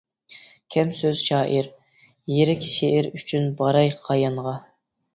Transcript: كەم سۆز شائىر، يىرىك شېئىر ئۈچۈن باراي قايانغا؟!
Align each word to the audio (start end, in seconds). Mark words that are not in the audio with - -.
كەم 0.75 0.93
سۆز 0.99 1.21
شائىر، 1.25 1.69
يىرىك 2.39 2.67
شېئىر 2.73 3.13
ئۈچۈن 3.13 3.49
باراي 3.63 3.97
قايانغا؟! 4.11 4.61